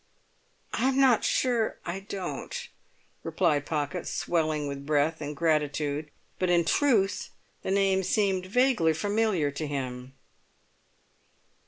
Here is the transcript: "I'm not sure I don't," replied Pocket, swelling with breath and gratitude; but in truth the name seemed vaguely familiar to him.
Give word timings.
"I'm 0.73 0.99
not 0.99 1.23
sure 1.23 1.77
I 1.85 1.99
don't," 1.99 2.69
replied 3.21 3.67
Pocket, 3.67 4.07
swelling 4.07 4.67
with 4.67 4.83
breath 4.83 5.21
and 5.21 5.37
gratitude; 5.37 6.09
but 6.39 6.49
in 6.49 6.65
truth 6.65 7.29
the 7.61 7.69
name 7.69 8.01
seemed 8.01 8.47
vaguely 8.47 8.95
familiar 8.95 9.51
to 9.51 9.67
him. 9.67 10.15